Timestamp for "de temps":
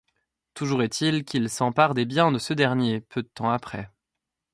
3.21-3.51